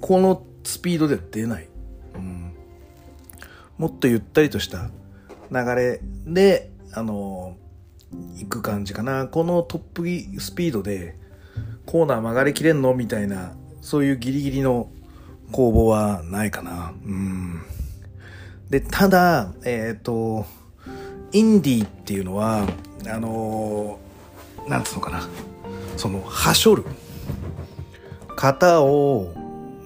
[0.00, 1.68] このスピードでは出ない。
[2.14, 2.52] うん。
[3.78, 4.90] もっとゆったりとした
[5.50, 7.56] 流れで、あの、
[8.36, 9.26] 行く感じかな。
[9.26, 11.16] このトップスピードで、
[11.84, 12.94] コーナー曲がりきれんの？
[12.94, 13.52] みたいな
[13.86, 14.90] そういうギリギリの
[15.52, 16.92] 攻防はないかな。
[17.04, 17.62] うん。
[18.68, 20.44] で、ただ、えっ、ー、と、
[21.32, 22.66] インディーっていうのは、
[23.08, 25.28] あのー、なんつうのかな。
[25.96, 26.84] その、はしょる。
[28.36, 29.32] 型を、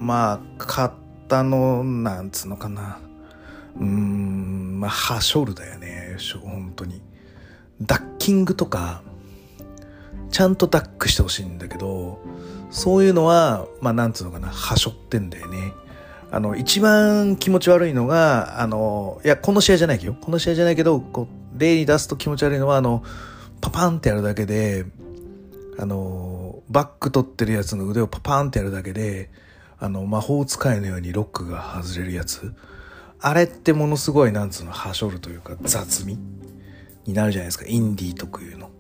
[0.00, 2.98] まあ、型の、なんつうのかな。
[3.76, 6.16] うーん、まあ、はしょるだよね。
[6.42, 7.02] 本当に。
[7.82, 9.02] ダッキングとか、
[10.30, 12.18] ちゃんとダックしてほしいんだけど、
[12.70, 15.72] そういうのは、まあ、なんつうのかな、はしょってんだよね。
[16.30, 23.02] あの、一番気持ち悪いのが、あの、いや、この試合じゃないけど、この試合じゃないけど、こう、例に出すと気持ち悪いのは、あの、
[23.60, 24.86] パパンってやるだけで、
[25.78, 29.30] あの、バック取ってるやつの腕をパパンってやるだけで、
[29.80, 32.54] あの、魔法使いのようにロックが外れるやつ。
[33.18, 36.18] あれってものすごい、なんつうの、はしょるというか、雑味
[37.06, 37.64] になるじゃないですか。
[37.66, 38.70] インディー特有の。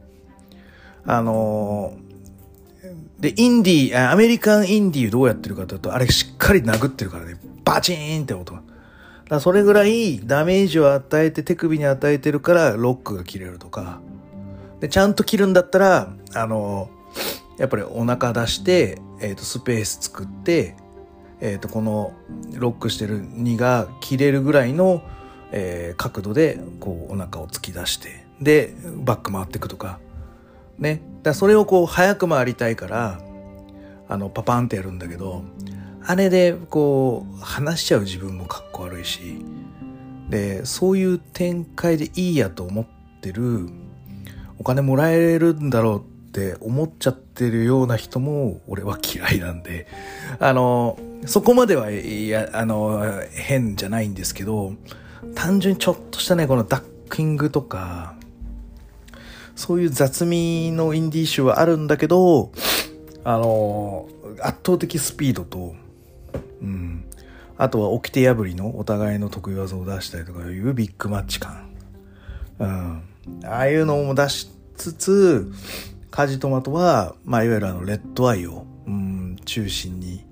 [1.06, 1.94] あの
[3.18, 8.62] で、インディー、アメリカンインディーどうやってるかというと、あれしっかり殴ってるからね、バチーンって音が。
[9.28, 14.00] だそれぐらいダメージを与えて手首に与えてるからロックが切れるとか。
[14.80, 16.90] で、ちゃんと切るんだったら、あの、
[17.58, 20.76] やっぱりお腹出して、えっ、ー、と、スペース作って、
[21.40, 22.12] えっ、ー、と、この
[22.54, 25.02] ロックしてる荷が切れるぐらいの、
[25.52, 28.74] えー、角度で、こう、お腹を突き出して、で、
[29.04, 29.98] バック回っていくとか。
[30.78, 31.02] ね。
[31.22, 33.20] だそれをこう早く回りたいから、
[34.08, 35.44] あの、パパンってやるんだけど、
[36.04, 39.44] あれでこう、話しちゃう自分もかっこ悪いし、
[40.30, 42.86] で、そういう展開でいいやと思っ
[43.20, 43.68] てる、
[44.58, 49.86] お金もらえるんだろうって思っちゃってるような人も俺は嫌いなんで、
[50.38, 53.02] あの、そこまでは、いや、あの、
[53.32, 54.74] 変じゃないんですけど、
[55.34, 58.14] 単純にちょっとしたね、このダッキングとか、
[59.54, 62.52] そういう雑味のインディー集はあるんだけど、
[63.24, 64.08] あの、
[64.40, 65.74] 圧倒的スピードと、
[66.62, 67.04] うん。
[67.58, 71.68] あとは掟破りのお互いの得意技を出したりとかいうビッグマッチ感。
[72.58, 73.02] うん。
[73.44, 75.52] ああいうのも出しつつ、
[76.10, 80.24] カジトマトは、まあ、いわゆるあの、レッドアイを、うん、中心に、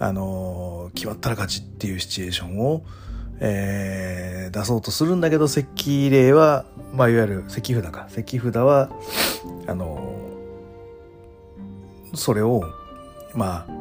[0.00, 2.84] あの決まったら勝ちっていうシチュエーションを、
[3.40, 5.64] えー、出そうとするんだけど、石
[6.10, 8.08] 霊は、まあ、いわゆる石札か。
[8.10, 8.90] 石札は、
[9.66, 10.14] あの
[12.14, 12.62] それを、
[13.34, 13.78] まあ、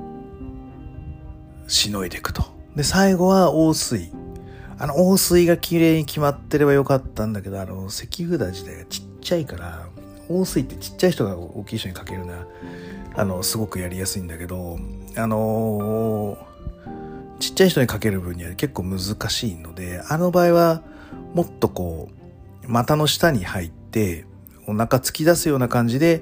[1.67, 2.43] しのいでいくと。
[2.75, 4.11] で、最後は王水。
[4.79, 9.87] あの、王水が綺麗に決まってればよかったんだけど、あの、石札自体がちっちゃいから、
[10.29, 12.45] 王水ってちっちゃい人が大きい人にかけるな、
[13.15, 14.77] あの、すごくやりやすいんだけど、
[15.17, 20.83] あのー、ちっちゃい人にかける分には結構難しいので、あの場合は、
[21.33, 22.09] もっとこ
[22.63, 24.25] う、股の下に入って、
[24.67, 26.21] お腹突き出すような感じで、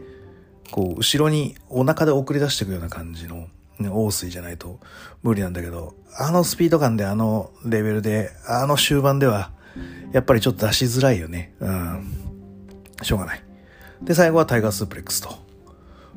[0.71, 3.47] こう、後ろにお腹で送り出していくような感じの、
[3.79, 4.79] ね、王水じゃないと
[5.23, 9.51] 無理なんだけど、あのスピード感であのレベルで、あの終盤では、
[10.13, 11.53] やっぱりちょっと出しづらいよね。
[11.59, 12.13] うん。
[13.01, 13.43] しょうがない。
[14.01, 15.44] で、最後はタイガースープレックスと。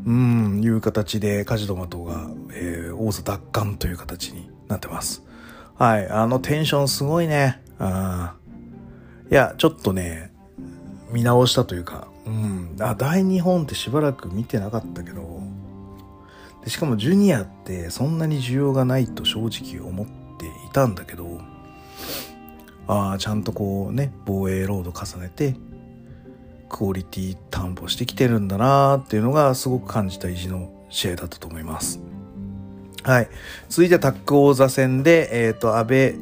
[0.06, 5.24] うん、いう形でカジドマトが、えー、王座奪還という形になってます。
[5.76, 6.08] はい。
[6.08, 7.60] あのテンションすごいね。
[7.78, 8.34] あ
[9.30, 10.32] いや、ちょっとね、
[11.10, 15.40] 見直したというか、うんあ大日本ってしばらく見てなかったけど
[16.62, 20.06] でしかもジュニアってそんなに需要がないと正直思っ
[20.38, 21.40] ていたんだけど
[22.86, 25.56] ああちゃんとこうね防衛ロード重ねて
[26.68, 32.00] クオリティ担保してきてるんだなーっていうのがすごく感じた意地の試合だったと思います。
[33.02, 33.28] はい。
[33.68, 36.14] 続いてタック王座戦で、えっ、ー、と、安倍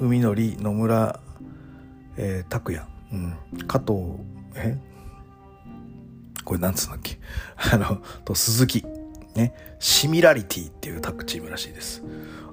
[0.00, 1.20] 海のり、野村、
[2.16, 3.34] えー、拓也、うん、
[3.66, 3.92] 加藤、
[4.54, 4.76] え？
[6.44, 7.18] これなんつうんだっけ？
[7.72, 8.84] あの、と、鈴木、
[9.34, 12.02] ね、シミラリティっていうタッグチームらしいです。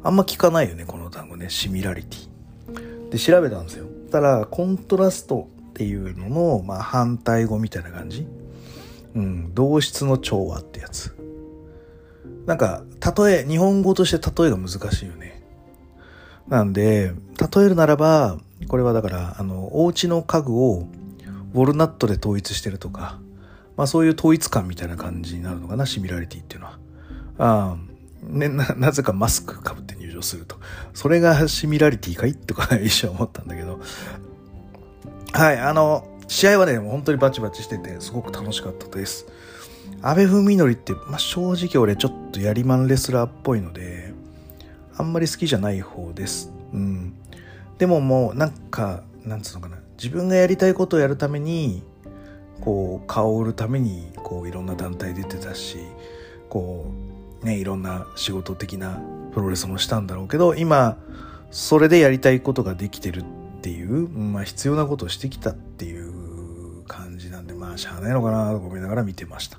[0.04, 3.10] あんま聞かないよね、この単語ね、シミラリティ。
[3.10, 3.86] で、調べたんですよ。
[4.12, 8.26] たら、コントラストっていうのの、まあ、反対語みたいな感じ？
[9.14, 11.14] うん、同質の調和ってやつ。
[12.46, 12.84] なんか、
[13.18, 15.44] 例え、日本語として例えが難しいよね。
[16.48, 17.12] なんで、
[17.56, 18.38] 例えるならば、
[18.70, 20.88] これはだから、あの、お家の家具を
[21.54, 23.20] ウォルナットで統一してるとか、
[23.76, 26.80] まあそういう統一感みたいな感じになるのかな、シミュラリティっていうのは。
[27.38, 27.78] あ
[28.24, 30.58] ね、な、なぜかマスクかぶって入場すると。
[30.94, 32.36] それがシミュラリティかい？
[32.36, 33.82] とか一瞬思ったんだけど。
[35.36, 39.26] はい、あの、試合はね、本当にバチバチしてて、すごく楽しかったです。
[40.02, 44.14] 阿部文則って、まあ、正直俺ちょっとやりまんレスラーっぽいので、
[44.96, 46.54] あんまり好きじゃない方です。
[46.72, 47.14] うん。
[47.78, 49.78] でももう、なんか、なんつうのかな。
[49.98, 51.84] 自分がやりたいことをやるために、
[52.62, 55.80] こう、顔を売るために、こう、いろんな団体出てたし、
[56.48, 56.86] こ
[57.44, 59.02] う、ね、いろんな仕事的な
[59.34, 60.96] プロレスもしたんだろうけど、今、
[61.52, 63.24] それでやりたいことができてるっ
[63.66, 69.58] ていう、まあ必要なことをしてきたっていう感じなんで、まあしゃあないのかなと思いながら見てました。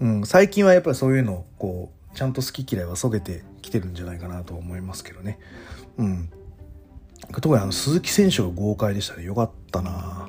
[0.00, 5.38] うん、最近はやっぱりそういうのをこう、ちゃんと好き嫌いはそげてきてるんじゃないかなと思いますけどね。
[5.98, 6.30] うん。
[7.30, 9.22] 特にあの鈴木選手が豪快でしたね。
[9.22, 10.28] よかったな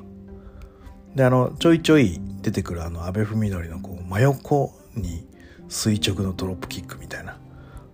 [1.16, 5.26] で、あの、ちょいちょい出てくるあの、安倍文則のこう、真横に
[5.68, 7.38] 垂直のドロップキックみたいな、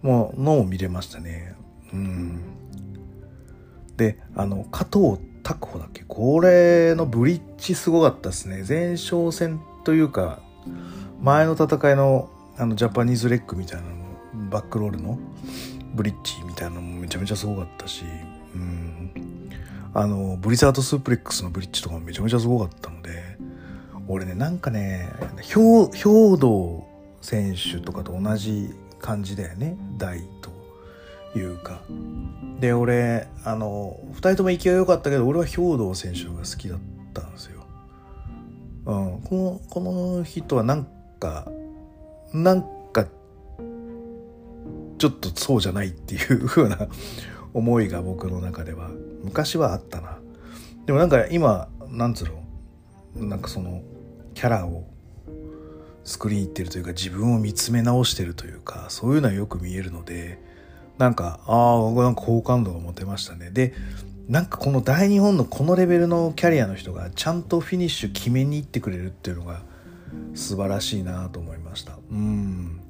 [0.03, 1.55] もう、のを見れましたね。
[1.95, 2.60] うん。
[4.01, 6.05] で、あの、加藤拓穂だっけ？
[6.09, 8.65] これのブリッジすごかったですね。
[8.67, 10.41] 前哨戦というか、
[11.21, 15.19] 前の戦いのあのジャパニーズレッグみたいなの、バックロールの
[15.95, 18.05] ブリッジみたいなのもめちゃめちゃすごかったし、
[18.55, 19.51] うん。
[19.93, 23.11] あの、ブリザードスープレックスのブリッジとかもめちゃめちゃすごかったので、
[24.09, 25.11] 俺ね、なんかね、
[25.43, 25.61] 兵
[26.39, 26.87] 道
[27.21, 29.77] 選手とかと同じ感じだよね。
[29.99, 30.51] 大と
[31.35, 31.81] いうか。
[32.59, 36.79] で、俺、あの、二人とも勢い良かったけど、俺は兵道選手が好きだっ
[37.15, 37.65] たんですよ。
[38.87, 40.89] うん、この、この人はなん
[41.19, 41.51] か、
[42.33, 42.63] なん
[42.93, 43.07] か、
[44.99, 46.89] ちょっとそうじゃないっていう風な
[47.55, 48.91] 思いが僕の中では、
[49.23, 50.19] 昔はあったな。
[50.87, 52.29] でもなんか今、なんつう
[53.17, 53.83] の、なんかその、
[54.35, 54.85] キャラを
[56.05, 60.50] 作りに行ってるというか、自分を見つめ直してるというか、そういうのはよく見えるので、
[61.01, 63.51] なんか、ああ、僕なんか好感度が持てましたね。
[63.51, 63.73] で、
[64.29, 69.63] なんかこの大日本のこのレベルのキャリアの人がちゃんとフィニッシュ決めに行ってくれるっていうのが
[70.35, 71.97] 素晴らしいなと思いました。
[72.13, 72.81] うん。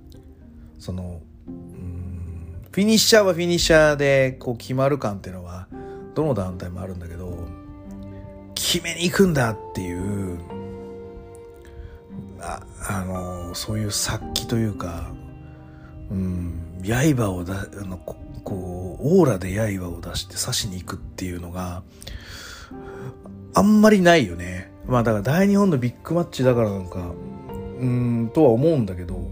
[0.80, 5.68] その、うん、フィニッシャーはフィニッシャーでこう決まる感っていうのは
[6.16, 7.46] どの団体もあるんだけど、
[8.56, 10.36] 決めに行くんだっていう、
[12.40, 15.12] ああの、そういう殺気というか、
[16.10, 18.16] うん、刃をだあのこ
[19.00, 21.82] うオーラで刃を出して刺しに行くっていうのが
[23.54, 24.70] あんまりないよね。
[24.86, 27.12] まあだから大日本のビッグマッチだからなんか
[27.80, 29.30] うんとは思うんだけど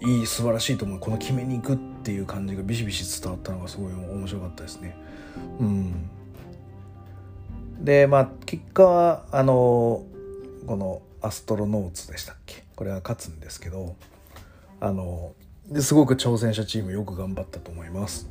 [0.00, 0.98] いい素晴らしいと思う。
[0.98, 4.96] この決めに行くっていう感じがビシビシ伝わったのがすごい面白かったですね。
[5.58, 6.10] うん。
[7.80, 10.04] でまあ結果はあの
[10.66, 12.64] このアストロノーツでしたっけ？
[12.76, 13.96] これは勝つんですけど
[14.80, 15.32] あの
[15.70, 18.28] ですごく挑戦者チームよく頑張ったと思います。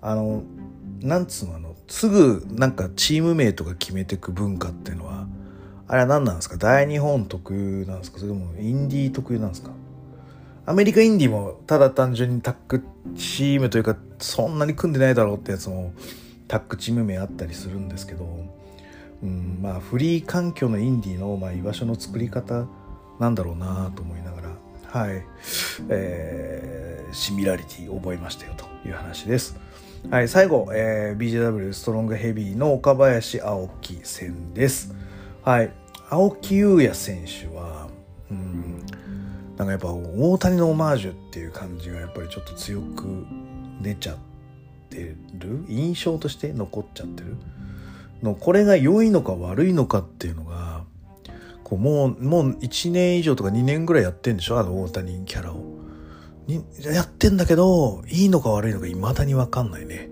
[0.00, 0.42] あの
[1.00, 5.26] なんつうのあのすぐなんかチーム名とか決めてく文化っていうのは
[5.86, 6.56] あれは何なんですか？
[6.56, 8.18] 大日本特有なんですか？
[8.18, 9.70] それともインディー特有なんですか？
[10.66, 12.84] アメリカインディもただ単純にタッグ
[13.16, 15.92] チームというかそんなに組んでないだろうってやつも
[16.46, 18.28] タッグチーム名あったりするんですけど、
[19.22, 22.66] うん、まあフリー環境のインディーの、まあ、居場所の作り方
[23.18, 24.37] なんだろうなと思いながら。
[24.88, 25.22] はい、
[25.90, 29.56] えー、シミラリティ覚えましたよという話です。
[30.10, 34.94] はい、最後、えー、BJW ストロングヘビーの岡林青木戦です。
[35.42, 35.70] はい、
[36.08, 37.88] 青木優也選手は、
[38.30, 38.78] うん、
[39.58, 43.26] なんかやっぱ大谷のオマージュっていう感じがやっぱりちょっと強く
[43.82, 44.16] 出ちゃっ
[44.88, 45.64] てる？
[45.68, 47.36] 印象として残っちゃってる？
[48.22, 50.77] のこれが良いのか悪いのかっていうのが
[51.68, 54.58] こうもうもう1年以上とか2年ぐらいやってんでしょ？
[54.58, 55.62] あの大谷キャラを。
[56.46, 60.08] にやってんだけどいいのか悪いのか未だに分かんないね。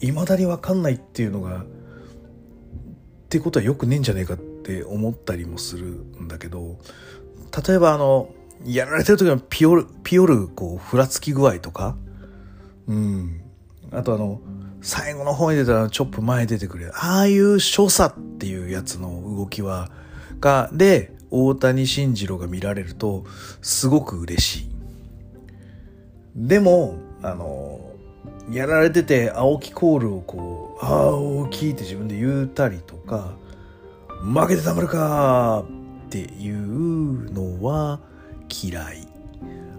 [0.00, 1.66] 未だに分かんないっていうのがっ
[3.30, 6.78] てことはよくねえんじゃねえかって思ったりもするんだけど
[7.66, 8.28] 例えばあの
[8.66, 11.96] やられてる時のピオルピオルこうふらつき具合とか
[12.86, 13.40] うん。
[13.92, 14.42] あとあの
[14.84, 19.90] 最後の方に出たらチョップ前に出てくるああいう所作っていうやつの動きは
[20.40, 23.24] がで大谷慎次郎が見られると
[23.62, 24.70] すごく嬉しい。
[26.36, 27.80] でもあの
[28.50, 33.36] やられてて青木コールをこう「青木」って自分で言うたりとか
[34.22, 35.64] 「負けてたまるか」
[36.06, 38.00] っていうのは
[38.62, 39.08] 嫌い。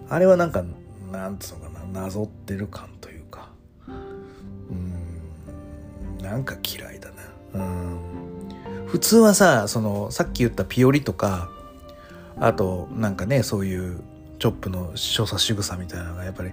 [0.08, 0.64] あれはなんか
[1.12, 2.88] なんつうのかななぞってる感
[6.26, 7.10] なんか嫌いだ
[7.54, 7.60] な。
[7.60, 7.98] うん。
[8.86, 11.50] 普通はさそのさっき言ったピオリとか
[12.38, 14.00] あとなんかねそういう
[14.38, 16.52] チョップの所作仕草みたいなのがやっぱり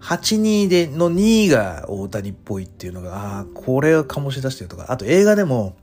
[0.00, 5.76] 8-2での2位が大谷っぽいっていうのが、ああ、これを醸し出してるとか、あと映画でも、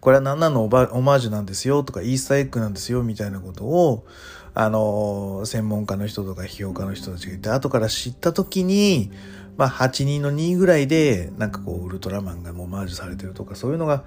[0.00, 4.06] これは何なのオマージュなんですよとか、イースターエッグなんですよみたいなことを、
[4.54, 9.10] あの、専門家の人とか批評家の人たちが言って、後から知った時に、
[9.58, 14.04] まあ、8人の2ぐらいで、なんかこう、ウルトラマンがオマージュされてるとか、そういうのが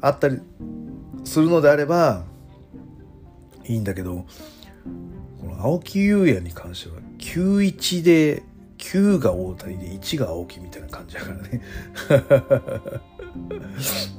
[0.00, 0.40] あったり
[1.24, 2.24] するのであれば、
[3.64, 4.26] いいんだけど、
[5.40, 8.42] この青木優也に関しては、91で、
[8.78, 11.62] 9が大谷で1が青木みたいな感じだからね。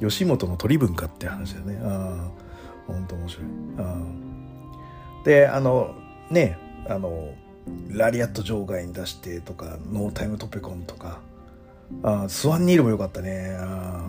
[0.00, 1.78] 吉本の取り分かって話だね。
[1.82, 2.30] あ
[2.88, 3.46] あ、本当面白い。
[3.78, 4.02] あ
[5.24, 5.94] で、あの、
[6.30, 6.56] ね、
[6.88, 7.34] あの、
[7.90, 11.20] ラリアット場外に出してとか、ノータイムトペコンとか、
[12.02, 13.56] あスワンニールも良かったね。
[13.58, 14.06] あ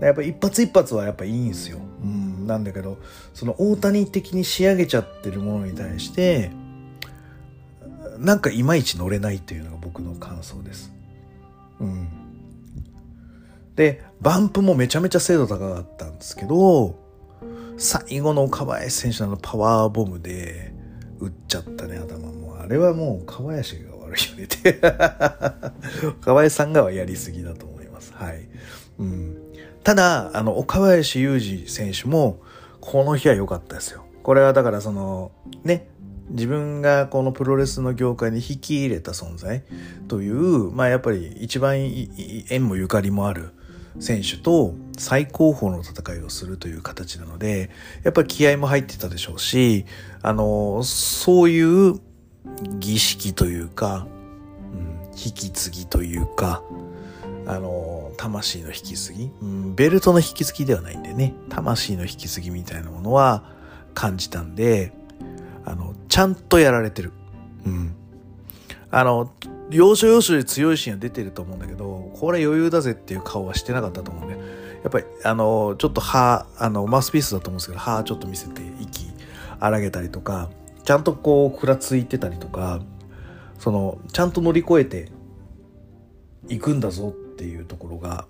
[0.00, 1.78] やっぱ一発一発はやっぱいいんですよ。
[2.02, 2.98] うん、なんだけど、
[3.34, 6.50] その大谷的に仕上げちゃってるものに対して、
[8.18, 10.92] なんかいまいち乗れないっていうのが僕の感想です。
[11.80, 12.08] うん。
[13.76, 16.96] で、バンプもめちゃめちゃ精度高かったんですけど、
[17.78, 20.72] 最後の岡林選手のパワーボムで
[21.20, 22.21] 打っちゃったね、頭。
[22.62, 24.78] あれはもう岡林が悪いよねって。
[26.20, 28.12] 岡林さんがはやりすぎだと思います。
[28.14, 28.48] はい。
[28.98, 29.36] うん。
[29.82, 32.40] ただ、あの、岡林雄二選手も、
[32.80, 34.04] この日は良かったですよ。
[34.22, 35.32] これはだからその、
[35.64, 35.88] ね、
[36.30, 39.62] 自分がこのプロレスの業界に引き入れた存在
[40.08, 43.50] という、まあやっぱり一番縁もゆかりもある
[43.98, 47.70] 選手と最高峰の戦いをするという形なので、
[48.04, 49.84] やっぱり気合も入ってたでしょうし、
[50.22, 52.00] あの、そういう
[52.78, 54.06] 儀式というか、
[54.72, 56.62] うん、引き継ぎというか、
[57.46, 63.44] あの、魂の引き継ぎ、うん、ベルトの引き継ぎではないんでね、魂の引き継ぎみたいなものは
[63.94, 64.92] 感じたんで、
[65.64, 67.12] あの、ちゃんとやられてる。
[67.66, 67.94] うん。
[68.90, 69.32] あの、
[69.70, 74.34] 要所要所で強いシーンは出てると思うんだけど、これ余裕だぜっていう顔はしてなかったと思うんで、
[74.82, 79.10] やっぱり、あの、ちょっと歯、あの、マウスピースだと思うんですけど、歯ちょっと見せて息
[79.60, 80.50] 荒げたりとか、
[80.84, 82.80] ちゃんとこう、ふらついてたりとか、
[83.58, 85.10] その、ちゃんと乗り越えて
[86.48, 88.26] いくんだぞっていうところが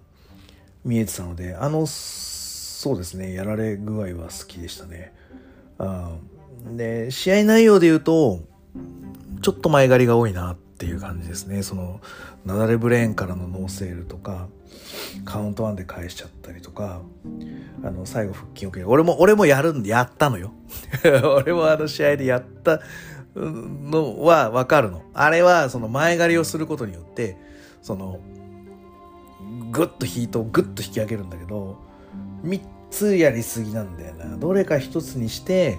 [0.85, 5.13] 見えてたので、あの、そうですね、やられ具合は好きでしたね。
[6.77, 8.41] で、試合内容で言うと、
[9.41, 11.63] ちょっと前借りが多いなっていう感じですね。
[11.63, 12.01] その、
[12.45, 14.49] ナダレブレーンからのノーセールとか、
[15.25, 17.03] カウントワンで返しちゃったりとか、
[17.85, 20.53] あの、最後腹筋を受け俺も、俺もやるんで、やったのよ。
[21.39, 22.81] 俺もあの試合でやった
[23.37, 25.03] のはわかるの。
[25.15, 27.37] あれは、その前借りをすることによって、
[27.81, 28.19] その、
[29.71, 31.79] ぐっとヒートをぐっと引き上げるんだけど、
[32.43, 32.61] 3
[32.91, 34.37] つやりすぎなんだよな。
[34.37, 35.79] どれか1つにして、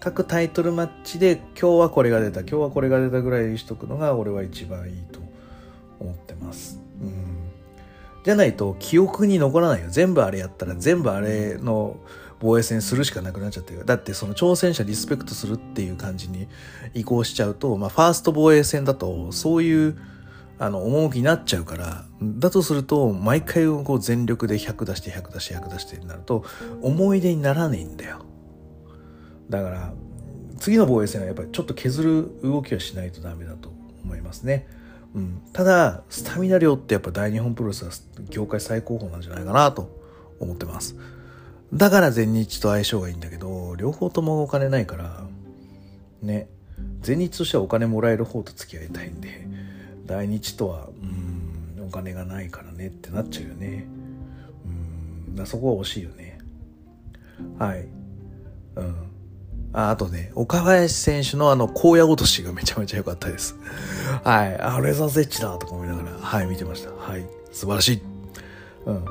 [0.00, 5.20] 各タイトルマッチで今日はこれが出た今日はこれが出たぐらいにしとくのが俺は一番いいと
[5.98, 6.80] 思ってます。
[7.02, 7.50] うん。
[8.24, 9.88] じゃないと記憶に残らないよ。
[9.90, 11.96] 全部あれやったら全部あれの
[12.38, 13.84] 防衛戦するしかなくなっちゃってる。
[13.84, 16.48] だってその挑戦者リスペクトするっていう感じに
[16.94, 19.98] 移行しちゃうと、まあファースト防衛戦だとそういう
[20.58, 26.44] あの、趣になっちゃうから、だとすると、毎回こう全力で100出して100出して100出してになると、
[26.82, 28.29] 思い出にならねえんだよ。
[29.50, 29.92] だから
[30.58, 33.70] 次の防衛戦はやっぱりちょっと削る動きはしないとダメだと
[34.04, 34.66] 思いますね。
[35.14, 37.90] うん、ただスタミナ量ってやっぱ大日本プロレスは
[38.30, 40.00] 業界最高峰なんじゃないかなと
[40.38, 40.96] 思ってます。
[41.72, 45.24] だから全日と相性がいいんだけど両方ともお金ないから
[46.22, 46.48] ね
[47.00, 49.46] 全日としてはお金もらえる方と付き合いたいんで
[50.06, 53.86] 大日とはうんお金がないからねってなっちゃうよね。
[53.94, 54.10] うん
[55.38, 55.46] うん。
[55.46, 56.38] そこは惜しいよね。
[57.58, 57.86] はい。
[58.76, 59.09] うん。
[59.72, 63.56] ああとね、岡林選手のあの、荒野落としがめちゃめちゃ良かったです。
[64.24, 64.56] はい。
[64.58, 66.90] あ、レザーゼッチだとか思いながら、はい、見てました。
[66.90, 67.26] はい。
[67.52, 68.02] 素晴らしい。
[68.86, 69.04] うん。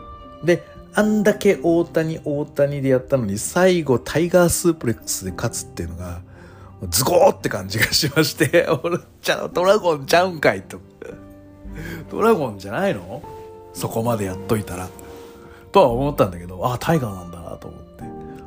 [0.45, 6.22] で、あんだけ大谷、大谷でやったのに、最後、タイガースープレックスで勝つっていうのが、
[6.89, 10.80] ズゴーって感じがしまして、 俺、ちゃドラゴンちゃうんかいと。
[12.12, 13.22] ドラゴンじゃないの？
[13.74, 14.89] そこまでやっといたら。
[15.72, 18.03] とは思ったんだけど、あ、タイガーなんだなと思って。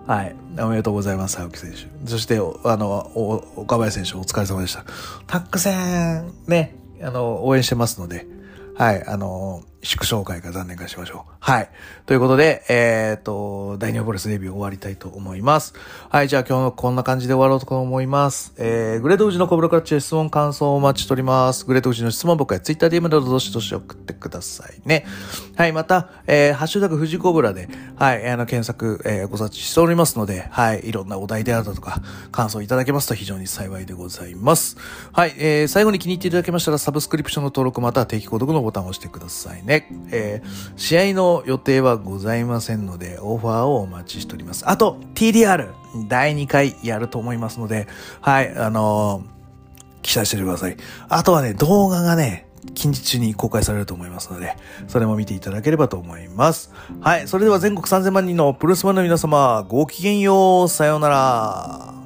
[0.07, 0.35] はい。
[0.59, 1.89] おめでとうございます、青木選手。
[2.11, 3.11] そして、あの、
[3.57, 4.85] 岡林選手お疲れ様でした。
[5.27, 8.27] タック戦、ね、あの、応援してますので、
[8.75, 11.32] はい、あの、祝勝会か残念かしましょう。
[11.45, 11.71] はい。
[12.07, 15.75] ということで、えっ、と、大日本プレスデビュー終わりたいと思います。
[16.09, 18.55] はい、じゃあ今日のこんな感じで終わろうと思います。
[18.59, 21.65] えー、グレートウジのコブラクラッチ質問感想をお待ちしております。
[21.67, 25.05] グレートウジの質問僕は Twitter、DM などどしどし送ってくださいね。
[25.57, 34.77] はい、また、えー、ハッシュタグ富士コブラで、はい、あの、検索、えー、ご察知しておりますので、はい、いろんなお題であるだとか、感想いただけますと非常に幸いでございます。
[35.11, 39.89] はい、えー、最後に気に入っていただけましたら、サブスクリプションの登録または定期購読のボタンを押してくださいね。
[40.13, 44.69] えー試合の予定はございませんので、オファーをお待ちしております。
[44.69, 45.71] あと、TDR、
[46.09, 47.87] 第2回やると思いますので、
[48.21, 50.77] はい、あのー、期待しててください。
[51.09, 54.57] あとはね、動画がね、近日中に公開されると思いますので、
[54.89, 56.73] それも見ていただければと思います。
[57.01, 62.02] はい、それでは全国3000万人のプロレスファンの皆様、ごきげんよう、さようなら。